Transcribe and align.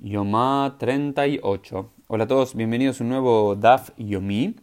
Yomá 0.00 0.76
38. 0.78 1.90
Hola 2.06 2.24
a 2.24 2.26
todos, 2.28 2.54
bienvenidos 2.54 3.00
a 3.00 3.04
un 3.04 3.10
nuevo 3.10 3.56
Daf 3.56 3.90
Yomi, 3.96 4.54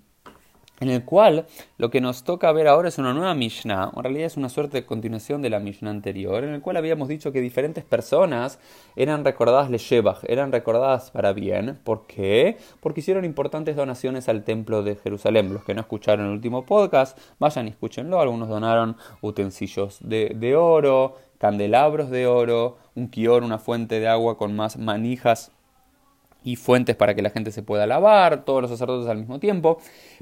en 0.79 0.89
el 0.89 1.03
cual 1.03 1.45
lo 1.77 1.89
que 1.89 1.99
nos 1.99 2.23
toca 2.23 2.53
ver 2.53 2.69
ahora 2.69 2.87
es 2.87 2.97
una 2.99 3.13
nueva 3.13 3.33
Mishnah, 3.35 3.91
en 3.93 4.03
realidad 4.03 4.27
es 4.27 4.37
una 4.37 4.47
suerte 4.47 4.77
de 4.77 4.85
continuación 4.85 5.41
de 5.41 5.49
la 5.49 5.59
Mishnah 5.59 5.89
anterior, 5.89 6.45
en 6.45 6.53
el 6.53 6.61
cual 6.61 6.77
habíamos 6.77 7.09
dicho 7.09 7.33
que 7.33 7.41
diferentes 7.41 7.83
personas 7.83 8.59
eran 8.95 9.25
recordadas 9.25 9.69
Leshebach, 9.69 10.23
eran 10.25 10.53
recordadas 10.53 11.11
para 11.11 11.33
bien. 11.33 11.81
¿Por 11.83 12.07
qué? 12.07 12.57
Porque 12.79 13.01
hicieron 13.01 13.25
importantes 13.25 13.75
donaciones 13.75 14.29
al 14.29 14.45
templo 14.45 14.83
de 14.83 14.95
Jerusalén. 14.95 15.53
Los 15.53 15.65
que 15.65 15.73
no 15.73 15.81
escucharon 15.81 16.27
el 16.27 16.31
último 16.31 16.65
podcast, 16.65 17.17
vayan 17.39 17.67
y 17.67 17.71
escúchenlo. 17.71 18.21
Algunos 18.21 18.47
donaron 18.47 18.95
utensilios 19.21 19.97
de, 20.01 20.31
de 20.33 20.55
oro, 20.55 21.17
candelabros 21.45 22.09
de 22.09 22.25
oro, 22.25 22.79
un 22.95 23.07
kior, 23.07 23.43
una 23.43 23.59
fuente 23.59 23.99
de 23.99 24.07
agua 24.07 24.35
con 24.35 24.55
más 24.55 24.77
manijas 24.77 25.51
y 26.43 26.55
fuentes 26.55 26.95
para 26.95 27.13
que 27.13 27.21
la 27.21 27.29
gente 27.29 27.51
se 27.51 27.61
pueda 27.61 27.85
lavar, 27.85 28.45
todos 28.45 28.63
los 28.63 28.71
sacerdotes 28.71 29.07
al 29.07 29.19
mismo 29.19 29.37
tiempo. 29.37 29.77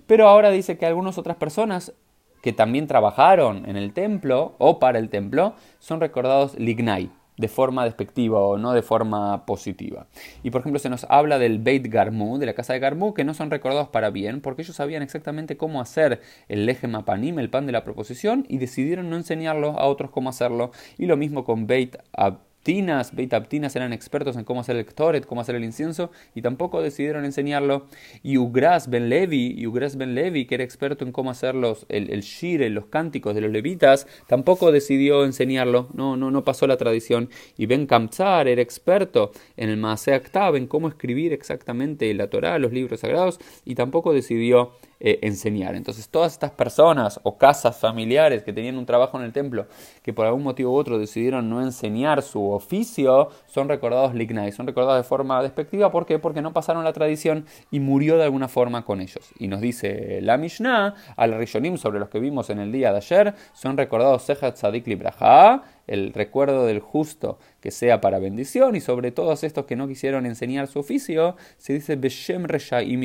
Pero 0.05 0.27
ahora 0.27 0.49
dice 0.49 0.77
que 0.77 0.85
algunas 0.85 1.17
otras 1.17 1.37
personas 1.37 1.93
que 2.41 2.51
también 2.51 2.87
trabajaron 2.87 3.69
en 3.69 3.77
el 3.77 3.93
templo 3.93 4.55
o 4.57 4.79
para 4.79 4.99
el 4.99 5.07
templo 5.07 5.53
son 5.79 6.01
recordados 6.01 6.59
lignai, 6.59 7.09
de 7.37 7.47
forma 7.47 7.85
despectiva 7.85 8.39
o 8.39 8.57
no 8.57 8.73
de 8.73 8.81
forma 8.81 9.45
positiva. 9.45 10.07
Y 10.43 10.51
por 10.51 10.61
ejemplo 10.61 10.79
se 10.79 10.89
nos 10.89 11.05
habla 11.09 11.39
del 11.39 11.59
Beit 11.59 11.87
Garmu, 11.87 12.37
de 12.37 12.45
la 12.45 12.53
casa 12.53 12.73
de 12.73 12.79
Garmu, 12.79 13.13
que 13.13 13.23
no 13.23 13.33
son 13.33 13.51
recordados 13.51 13.89
para 13.89 14.09
bien, 14.09 14.41
porque 14.41 14.61
ellos 14.61 14.75
sabían 14.75 15.01
exactamente 15.01 15.57
cómo 15.57 15.81
hacer 15.81 16.21
el 16.47 16.65
leje 16.65 16.87
mapanim, 16.87 17.39
el 17.39 17.49
pan 17.49 17.65
de 17.65 17.71
la 17.71 17.83
proposición, 17.83 18.45
y 18.47 18.57
decidieron 18.57 19.09
no 19.09 19.15
enseñarlo 19.15 19.79
a 19.79 19.85
otros 19.85 20.11
cómo 20.11 20.29
hacerlo. 20.29 20.71
Y 20.97 21.05
lo 21.05 21.17
mismo 21.17 21.43
con 21.43 21.67
Beit 21.67 21.97
Ab 22.13 22.39
Tinas, 22.63 23.13
Beit 23.13 23.33
Abtinas 23.33 23.75
eran 23.75 23.93
expertos 23.93 24.37
en 24.37 24.45
cómo 24.45 24.61
hacer 24.61 24.77
el 24.77 24.85
Ktoret, 24.85 25.25
cómo 25.25 25.41
hacer 25.41 25.55
el 25.55 25.63
incienso, 25.63 26.11
y 26.33 26.41
tampoco 26.41 26.81
decidieron 26.81 27.25
enseñarlo. 27.25 27.87
Y 28.23 28.37
Ugras 28.37 28.89
Ben 28.89 29.09
Levi, 29.09 29.65
Ugras 29.67 29.97
Ben 29.97 30.15
Levi, 30.15 30.45
que 30.45 30.55
era 30.55 30.63
experto 30.63 31.03
en 31.05 31.11
cómo 31.11 31.29
hacer 31.29 31.55
los, 31.55 31.85
el, 31.89 32.09
el 32.09 32.21
shire, 32.21 32.69
los 32.69 32.85
cánticos 32.87 33.35
de 33.35 33.41
los 33.41 33.51
levitas, 33.51 34.07
tampoco 34.27 34.71
decidió 34.71 35.25
enseñarlo, 35.25 35.89
no, 35.93 36.17
no, 36.17 36.31
no 36.31 36.43
pasó 36.43 36.65
la 36.65 36.77
tradición. 36.77 37.29
Y 37.57 37.65
Ben 37.65 37.85
Kamtzar 37.85 38.47
era 38.47 38.61
experto 38.61 39.31
en 39.57 39.69
el 39.69 39.77
Maaseh 39.77 40.13
Aktab, 40.13 40.55
en 40.55 40.67
cómo 40.67 40.87
escribir 40.87 41.33
exactamente 41.33 42.13
la 42.13 42.29
Torah, 42.29 42.57
los 42.59 42.71
libros 42.71 43.01
sagrados, 43.01 43.39
y 43.65 43.75
tampoco 43.75 44.13
decidió 44.13 44.71
eh, 44.99 45.19
enseñar. 45.21 45.75
Entonces 45.75 46.09
todas 46.09 46.33
estas 46.33 46.51
personas 46.51 47.19
o 47.23 47.37
casas 47.37 47.77
familiares 47.77 48.43
que 48.43 48.53
tenían 48.53 48.77
un 48.77 48.85
trabajo 48.85 49.17
en 49.17 49.25
el 49.25 49.33
templo, 49.33 49.67
que 50.01 50.13
por 50.13 50.25
algún 50.25 50.43
motivo 50.43 50.73
u 50.73 50.75
otro 50.75 50.97
decidieron 50.97 51.49
no 51.49 51.61
enseñar 51.61 52.21
su 52.21 52.51
oficio, 52.51 53.29
son 53.47 53.69
recordados 53.69 54.13
lignai, 54.13 54.51
son 54.51 54.67
recordados 54.67 55.03
de 55.03 55.07
forma 55.07 55.41
despectiva. 55.41 55.91
¿Por 55.91 56.05
qué? 56.05 56.19
Porque 56.19 56.41
no 56.41 56.53
pasaron 56.53 56.83
la 56.83 56.93
tradición 56.93 57.45
y 57.71 57.79
murió 57.79 58.17
de 58.17 58.23
alguna 58.23 58.47
forma 58.47 58.85
con 58.85 59.01
ellos. 59.01 59.31
Y 59.39 59.47
nos 59.47 59.61
dice 59.61 60.19
la 60.21 60.37
Mishnah, 60.37 60.95
al 61.15 61.37
Rishonim 61.37 61.77
sobre 61.77 61.99
los 61.99 62.09
que 62.09 62.19
vimos 62.19 62.49
en 62.49 62.59
el 62.59 62.71
día 62.71 62.91
de 62.91 62.97
ayer, 62.97 63.33
son 63.53 63.77
recordados 63.77 64.23
Sehat 64.23 64.55
Sadik 64.55 64.87
Libraha, 64.87 65.63
el 65.87 66.13
recuerdo 66.13 66.65
del 66.65 66.79
justo 66.79 67.39
que 67.59 67.71
sea 67.71 68.01
para 68.01 68.19
bendición 68.19 68.75
y 68.75 68.81
sobre 68.81 69.11
todos 69.11 69.43
estos 69.43 69.65
que 69.65 69.75
no 69.75 69.87
quisieron 69.87 70.25
enseñar 70.25 70.67
su 70.67 70.79
oficio, 70.79 71.35
se 71.57 71.73
dice 71.73 71.95
Beshem 71.95 72.45
Reshaim 72.45 73.01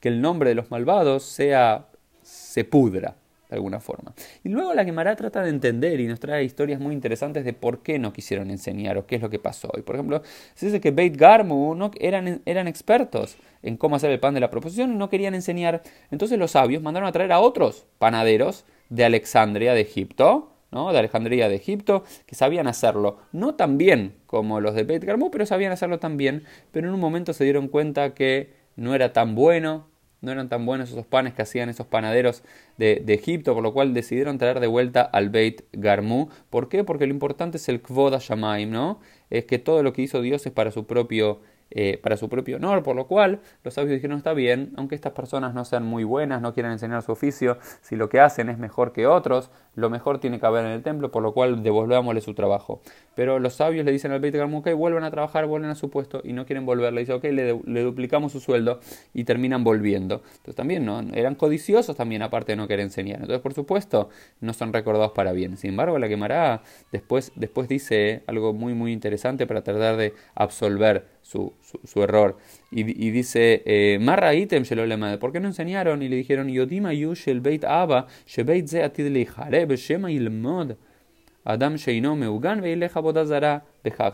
que 0.00 0.08
el 0.08 0.20
nombre 0.20 0.50
de 0.50 0.54
los 0.54 0.70
malvados 0.70 1.24
sea 1.24 1.88
se 2.22 2.64
pudra 2.64 3.16
de 3.52 3.56
alguna 3.56 3.80
forma. 3.80 4.14
Y 4.42 4.48
luego 4.48 4.72
la 4.72 4.82
Gemara 4.82 5.14
trata 5.14 5.42
de 5.42 5.50
entender 5.50 6.00
y 6.00 6.06
nos 6.06 6.20
trae 6.20 6.42
historias 6.42 6.80
muy 6.80 6.94
interesantes 6.94 7.44
de 7.44 7.52
por 7.52 7.82
qué 7.82 7.98
no 7.98 8.10
quisieron 8.10 8.50
enseñar 8.50 8.96
o 8.96 9.06
qué 9.06 9.16
es 9.16 9.22
lo 9.22 9.28
que 9.28 9.38
pasó. 9.38 9.70
Y 9.76 9.82
por 9.82 9.96
ejemplo, 9.96 10.22
se 10.54 10.66
dice 10.66 10.80
que 10.80 10.90
Beit 10.90 11.18
Garmu 11.18 11.74
no, 11.74 11.90
eran, 12.00 12.40
eran 12.46 12.66
expertos 12.66 13.36
en 13.62 13.76
cómo 13.76 13.96
hacer 13.96 14.10
el 14.10 14.20
pan 14.20 14.32
de 14.32 14.40
la 14.40 14.48
proposición 14.48 14.92
y 14.92 14.96
no 14.96 15.10
querían 15.10 15.34
enseñar. 15.34 15.82
Entonces 16.10 16.38
los 16.38 16.52
sabios 16.52 16.82
mandaron 16.82 17.06
a 17.06 17.12
traer 17.12 17.30
a 17.30 17.40
otros 17.40 17.84
panaderos 17.98 18.64
de 18.88 19.04
Alexandria, 19.04 19.74
de 19.74 19.82
Egipto, 19.82 20.51
de 20.72 20.98
Alejandría 20.98 21.48
de 21.50 21.54
Egipto, 21.54 22.02
que 22.26 22.34
sabían 22.34 22.66
hacerlo, 22.66 23.18
no 23.32 23.54
tan 23.54 23.76
bien 23.76 24.14
como 24.26 24.60
los 24.60 24.74
de 24.74 24.84
Beit 24.84 25.04
Garmú, 25.04 25.30
pero 25.30 25.44
sabían 25.44 25.70
hacerlo 25.70 25.98
tan 25.98 26.16
bien, 26.16 26.44
pero 26.70 26.88
en 26.88 26.94
un 26.94 27.00
momento 27.00 27.34
se 27.34 27.44
dieron 27.44 27.68
cuenta 27.68 28.14
que 28.14 28.54
no 28.76 28.94
era 28.94 29.12
tan 29.12 29.34
bueno, 29.34 29.86
no 30.22 30.32
eran 30.32 30.48
tan 30.48 30.64
buenos 30.64 30.90
esos 30.90 31.04
panes 31.04 31.34
que 31.34 31.42
hacían 31.42 31.68
esos 31.68 31.86
panaderos 31.86 32.42
de, 32.78 33.04
Egipto, 33.08 33.52
por 33.52 33.62
lo 33.62 33.74
cual 33.74 33.92
decidieron 33.92 34.38
traer 34.38 34.60
de 34.60 34.66
vuelta 34.66 35.02
al 35.02 35.28
Beit 35.28 35.62
Garmú. 35.72 36.30
¿Por 36.48 36.70
qué? 36.70 36.84
Porque 36.84 37.06
lo 37.06 37.12
importante 37.12 37.58
es 37.58 37.68
el 37.68 37.82
Kvod 37.82 38.18
Shamaim, 38.18 38.70
¿no? 38.70 39.00
Es 39.30 39.44
que 39.44 39.58
todo 39.58 39.82
lo 39.82 39.92
que 39.92 40.02
hizo 40.02 40.22
Dios 40.22 40.46
es 40.46 40.52
para 40.52 40.70
su 40.70 40.86
propio 40.86 41.40
eh, 41.74 41.98
para 42.02 42.16
su 42.16 42.28
propio 42.28 42.56
honor, 42.56 42.82
por 42.82 42.96
lo 42.96 43.06
cual 43.06 43.40
los 43.64 43.74
sabios 43.74 43.94
dijeron 43.94 44.18
está 44.18 44.34
bien, 44.34 44.72
aunque 44.76 44.94
estas 44.94 45.12
personas 45.12 45.54
no 45.54 45.64
sean 45.64 45.84
muy 45.84 46.04
buenas, 46.04 46.42
no 46.42 46.52
quieran 46.52 46.72
enseñar 46.72 47.02
su 47.02 47.12
oficio, 47.12 47.58
si 47.80 47.96
lo 47.96 48.08
que 48.08 48.20
hacen 48.20 48.48
es 48.48 48.58
mejor 48.58 48.92
que 48.92 49.06
otros, 49.06 49.50
lo 49.74 49.88
mejor 49.88 50.18
tiene 50.18 50.38
que 50.38 50.46
haber 50.46 50.66
en 50.66 50.72
el 50.72 50.82
templo, 50.82 51.10
por 51.10 51.22
lo 51.22 51.32
cual 51.32 51.62
devolvámosle 51.62 52.20
su 52.20 52.34
trabajo. 52.34 52.82
Pero 53.14 53.38
los 53.38 53.54
sabios 53.54 53.84
le 53.84 53.92
dicen 53.92 54.12
al 54.12 54.20
Beit 54.20 54.34
Garmu, 54.34 54.58
ok, 54.58 54.72
vuelvan 54.74 55.04
a 55.04 55.10
trabajar, 55.10 55.46
vuelven 55.46 55.70
a 55.70 55.74
su 55.74 55.90
puesto 55.90 56.20
y 56.24 56.32
no 56.32 56.44
quieren 56.46 56.66
volver, 56.66 56.92
le 56.92 57.00
dicen, 57.00 57.16
ok, 57.16 57.24
le, 57.24 57.82
duplicamos 57.82 58.32
su 58.32 58.40
sueldo 58.40 58.80
y 59.14 59.24
terminan 59.24 59.64
volviendo. 59.64 60.22
Entonces 60.26 60.56
también 60.56 60.84
no, 60.84 61.00
eran 61.14 61.34
codiciosos 61.34 61.96
también, 61.96 62.22
aparte 62.22 62.52
de 62.52 62.56
no 62.56 62.68
querer 62.68 62.84
enseñar. 62.84 63.20
Entonces, 63.20 63.40
por 63.40 63.54
supuesto, 63.54 64.10
no 64.40 64.52
son 64.52 64.72
recordados 64.72 65.12
para 65.12 65.32
bien. 65.32 65.56
Sin 65.56 65.70
embargo, 65.70 65.98
la 65.98 66.08
quemará 66.08 66.62
después, 66.90 67.32
después 67.34 67.68
dice 67.68 68.22
algo 68.26 68.52
muy, 68.52 68.74
muy 68.74 68.92
interesante 68.92 69.46
para 69.46 69.62
tratar 69.62 69.96
de 69.96 70.14
absolver 70.34 71.06
su, 71.22 71.52
su, 71.84 72.02
error. 72.02 72.36
Y, 72.70 72.80
y 72.80 73.10
dice, 73.10 73.62
eh, 73.64 73.98
Marra 74.00 74.34
item 74.34 74.64
¿por 75.18 75.32
qué 75.32 75.40
no 75.40 75.48
enseñaron? 75.48 76.02
Y 76.02 76.08
le 76.08 76.16
dijeron, 76.16 76.48
Yodima 76.48 76.92
yushel 76.92 77.40
beit 77.40 77.64
aba, 77.64 78.06
shebeit 78.26 78.68
ze 78.68 78.82
atid 78.82 79.06
beshema 79.66 80.10
ilmod. 80.10 80.76
Adam 81.44 81.76
Sheino 81.76 82.16
Meugan 82.16 82.62
Bodazara 83.02 83.64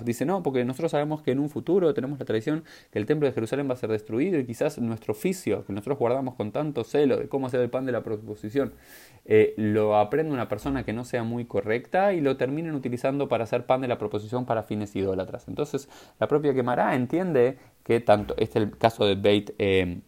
Dice, 0.02 0.24
no, 0.24 0.42
porque 0.42 0.64
nosotros 0.64 0.90
sabemos 0.92 1.20
que 1.20 1.32
en 1.32 1.40
un 1.40 1.50
futuro 1.50 1.92
tenemos 1.92 2.18
la 2.18 2.24
tradición 2.24 2.64
que 2.90 2.98
el 2.98 3.04
templo 3.04 3.28
de 3.28 3.34
Jerusalén 3.34 3.68
va 3.68 3.74
a 3.74 3.76
ser 3.76 3.90
destruido 3.90 4.38
y 4.38 4.46
quizás 4.46 4.78
nuestro 4.78 5.12
oficio, 5.12 5.64
que 5.66 5.74
nosotros 5.74 5.98
guardamos 5.98 6.36
con 6.36 6.52
tanto 6.52 6.84
celo 6.84 7.18
de 7.18 7.28
cómo 7.28 7.48
hacer 7.48 7.60
el 7.60 7.68
pan 7.68 7.84
de 7.84 7.92
la 7.92 8.02
proposición, 8.02 8.72
eh, 9.26 9.52
lo 9.58 9.96
aprende 9.98 10.32
una 10.32 10.48
persona 10.48 10.84
que 10.84 10.94
no 10.94 11.04
sea 11.04 11.22
muy 11.22 11.44
correcta 11.44 12.14
y 12.14 12.22
lo 12.22 12.38
terminen 12.38 12.74
utilizando 12.74 13.28
para 13.28 13.44
hacer 13.44 13.66
pan 13.66 13.82
de 13.82 13.88
la 13.88 13.98
proposición 13.98 14.46
para 14.46 14.62
fines 14.62 14.96
idólatras. 14.96 15.48
Entonces, 15.48 15.90
la 16.18 16.28
propia 16.28 16.54
Gemara 16.54 16.94
entiende 16.94 17.58
que 17.82 18.00
tanto, 18.00 18.34
este 18.38 18.58
es 18.58 18.64
el 18.64 18.78
caso 18.78 19.04
de 19.04 19.16
Beit. 19.16 19.50
Eh, 19.58 20.00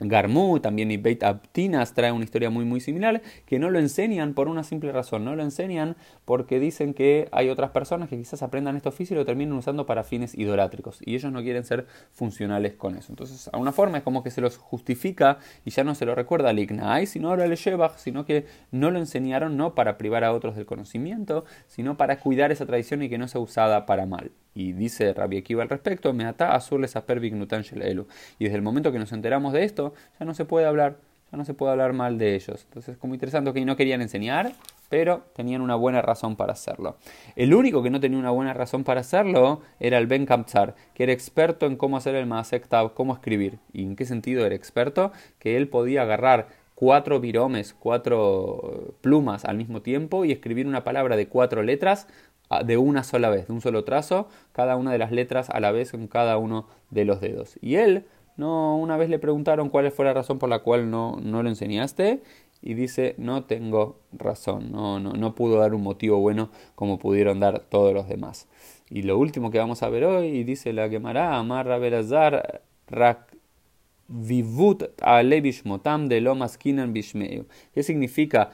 Garmu, 0.00 0.58
también 0.58 0.90
y 0.90 0.96
Beit 0.96 1.22
Abtinas 1.22 1.94
trae 1.94 2.10
una 2.10 2.24
historia 2.24 2.50
muy 2.50 2.64
muy 2.64 2.80
similar, 2.80 3.22
que 3.46 3.60
no 3.60 3.70
lo 3.70 3.78
enseñan 3.78 4.34
por 4.34 4.48
una 4.48 4.64
simple 4.64 4.90
razón, 4.90 5.24
no 5.24 5.36
lo 5.36 5.42
enseñan 5.42 5.96
porque 6.24 6.58
dicen 6.58 6.94
que 6.94 7.28
hay 7.30 7.48
otras 7.48 7.70
personas 7.70 8.08
que 8.08 8.16
quizás 8.16 8.42
aprendan 8.42 8.76
este 8.76 8.88
oficio 8.88 9.14
y 9.14 9.18
lo 9.18 9.24
terminen 9.24 9.54
usando 9.54 9.86
para 9.86 10.02
fines 10.02 10.36
idolátricos 10.36 10.98
y 11.04 11.14
ellos 11.14 11.30
no 11.32 11.42
quieren 11.42 11.64
ser 11.64 11.86
funcionales 12.12 12.74
con 12.74 12.96
eso. 12.96 13.12
Entonces, 13.12 13.48
a 13.52 13.58
una 13.58 13.72
forma 13.72 13.98
es 13.98 14.04
como 14.04 14.24
que 14.24 14.30
se 14.30 14.40
los 14.40 14.56
justifica 14.56 15.38
y 15.64 15.70
ya 15.70 15.84
no 15.84 15.94
se 15.94 16.06
lo 16.06 16.14
recuerda 16.14 16.50
al 16.50 16.58
Ignai, 16.58 17.06
sino 17.06 17.28
ahora 17.28 17.46
le 17.46 17.56
Shebach, 17.56 17.96
sino 17.98 18.24
que 18.24 18.46
no 18.72 18.90
lo 18.90 18.98
enseñaron 18.98 19.56
no 19.56 19.74
para 19.74 19.96
privar 19.96 20.24
a 20.24 20.32
otros 20.32 20.56
del 20.56 20.66
conocimiento, 20.66 21.44
sino 21.68 21.96
para 21.96 22.18
cuidar 22.18 22.50
esa 22.50 22.66
tradición 22.66 23.02
y 23.02 23.08
que 23.08 23.18
no 23.18 23.28
sea 23.28 23.40
usada 23.40 23.86
para 23.86 24.06
mal. 24.06 24.32
Y 24.54 24.72
dice 24.72 25.12
Rabbi 25.12 25.38
Akiva 25.38 25.62
al 25.62 25.68
respecto, 25.68 26.12
me 26.12 26.24
ata 26.24 26.54
azul 26.54 26.84
elu. 26.84 28.06
Y 28.38 28.44
desde 28.44 28.56
el 28.56 28.62
momento 28.62 28.92
que 28.92 28.98
nos 28.98 29.12
enteramos 29.12 29.52
de 29.52 29.64
esto, 29.64 29.94
ya 30.18 30.26
no 30.26 30.34
se 30.34 30.44
puede 30.44 30.66
hablar, 30.66 30.96
ya 31.32 31.38
no 31.38 31.44
se 31.44 31.54
puede 31.54 31.72
hablar 31.72 31.92
mal 31.92 32.18
de 32.18 32.34
ellos. 32.34 32.64
Entonces 32.64 32.94
es 32.94 32.98
como 32.98 33.14
interesante 33.14 33.52
que 33.52 33.64
no 33.64 33.76
querían 33.76 34.00
enseñar, 34.00 34.52
pero 34.88 35.24
tenían 35.34 35.60
una 35.60 35.74
buena 35.74 36.02
razón 36.02 36.36
para 36.36 36.52
hacerlo. 36.52 36.98
El 37.34 37.52
único 37.52 37.82
que 37.82 37.90
no 37.90 37.98
tenía 37.98 38.18
una 38.18 38.30
buena 38.30 38.54
razón 38.54 38.84
para 38.84 39.00
hacerlo 39.00 39.60
era 39.80 39.98
el 39.98 40.06
Ben 40.06 40.24
Kamtsar, 40.24 40.76
que 40.94 41.02
era 41.02 41.12
experto 41.12 41.66
en 41.66 41.76
cómo 41.76 41.96
hacer 41.96 42.14
el 42.14 42.26
Maasek 42.26 42.68
cómo 42.94 43.14
escribir. 43.14 43.58
¿Y 43.72 43.82
en 43.82 43.96
qué 43.96 44.04
sentido 44.04 44.46
era 44.46 44.54
experto? 44.54 45.10
Que 45.40 45.56
él 45.56 45.68
podía 45.68 46.02
agarrar 46.02 46.48
cuatro 46.74 47.20
viromes, 47.20 47.74
cuatro 47.74 48.94
plumas 49.00 49.44
al 49.44 49.56
mismo 49.56 49.82
tiempo 49.82 50.24
y 50.24 50.32
escribir 50.32 50.66
una 50.66 50.84
palabra 50.84 51.16
de 51.16 51.28
cuatro 51.28 51.62
letras 51.62 52.06
de 52.64 52.76
una 52.76 53.04
sola 53.04 53.30
vez, 53.30 53.48
de 53.48 53.52
un 53.52 53.60
solo 53.60 53.84
trazo, 53.84 54.28
cada 54.52 54.76
una 54.76 54.92
de 54.92 54.98
las 54.98 55.12
letras 55.12 55.50
a 55.50 55.60
la 55.60 55.72
vez 55.72 55.94
en 55.94 56.08
cada 56.08 56.36
uno 56.38 56.66
de 56.90 57.04
los 57.04 57.20
dedos. 57.20 57.58
Y 57.60 57.76
él, 57.76 58.06
no, 58.36 58.76
una 58.76 58.96
vez 58.96 59.08
le 59.08 59.18
preguntaron 59.18 59.68
cuál 59.68 59.90
fue 59.90 60.04
la 60.04 60.14
razón 60.14 60.38
por 60.38 60.48
la 60.48 60.60
cual 60.60 60.90
no, 60.90 61.18
no 61.22 61.42
lo 61.42 61.48
enseñaste, 61.48 62.22
y 62.66 62.72
dice, 62.72 63.14
no 63.18 63.44
tengo 63.44 64.00
razón, 64.10 64.72
no, 64.72 64.98
no, 64.98 65.12
no 65.12 65.34
pudo 65.34 65.58
dar 65.58 65.74
un 65.74 65.82
motivo 65.82 66.18
bueno 66.18 66.48
como 66.74 66.98
pudieron 66.98 67.38
dar 67.38 67.60
todos 67.60 67.92
los 67.92 68.08
demás. 68.08 68.48
Y 68.88 69.02
lo 69.02 69.18
último 69.18 69.50
que 69.50 69.58
vamos 69.58 69.82
a 69.82 69.90
ver 69.90 70.04
hoy, 70.04 70.44
dice 70.44 70.72
la 70.72 70.88
Gemara, 70.88 71.36
Amarra 71.36 71.76
Berazar, 71.76 72.62
Rak 72.88 73.36
Vivut 74.08 74.84
motam 75.64 76.08
de 76.08 76.20
Lomas 76.22 76.56
Kinan 76.56 76.92
Bishmeu. 76.92 77.46
¿Qué 77.74 77.82
significa 77.82 78.50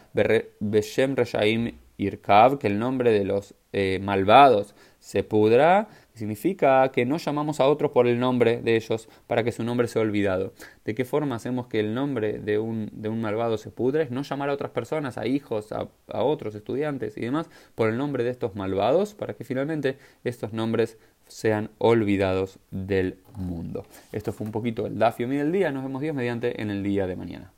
Beshem 0.60 1.14
Reshaim 1.14 1.72
Irkav? 2.00 2.58
Que 2.58 2.66
el 2.66 2.78
nombre 2.78 3.12
de 3.12 3.24
los 3.24 3.54
eh, 3.72 4.00
malvados 4.02 4.74
se 5.00 5.24
pudra. 5.24 5.88
significa 6.14 6.90
que 6.92 7.06
no 7.06 7.16
llamamos 7.16 7.60
a 7.60 7.66
otros 7.66 7.92
por 7.92 8.06
el 8.06 8.20
nombre 8.20 8.60
de 8.60 8.76
ellos 8.76 9.08
para 9.26 9.42
que 9.42 9.52
su 9.52 9.64
nombre 9.64 9.88
sea 9.88 10.02
olvidado. 10.02 10.52
¿De 10.84 10.94
qué 10.94 11.04
forma 11.04 11.36
hacemos 11.36 11.66
que 11.66 11.80
el 11.80 11.94
nombre 11.94 12.38
de 12.38 12.58
un, 12.58 12.90
de 12.92 13.08
un 13.08 13.20
malvado 13.20 13.56
se 13.56 13.70
pudre? 13.70 14.02
Es 14.04 14.10
no 14.10 14.22
llamar 14.22 14.50
a 14.50 14.52
otras 14.52 14.70
personas, 14.70 15.16
a 15.16 15.26
hijos, 15.26 15.72
a, 15.72 15.88
otros 16.08 16.54
estudiantes 16.54 17.16
y 17.16 17.22
demás, 17.22 17.48
por 17.74 17.88
el 17.88 17.96
nombre 17.96 18.24
de 18.24 18.30
estos 18.30 18.54
malvados, 18.54 19.14
para 19.14 19.34
que 19.34 19.44
finalmente 19.44 19.96
estos 20.24 20.52
nombres 20.52 20.98
sean 21.26 21.70
olvidados 21.78 22.58
del 22.70 23.18
mundo. 23.36 23.86
Esto 24.12 24.32
fue 24.32 24.46
un 24.46 24.52
poquito 24.52 24.86
el 24.86 24.98
Dafio 24.98 25.28
del 25.28 25.52
día. 25.52 25.70
Nos 25.72 25.84
vemos 25.84 26.02
Dios 26.02 26.14
mediante 26.14 26.60
en 26.60 26.70
el 26.70 26.82
día 26.82 27.06
de 27.06 27.16
mañana. 27.16 27.52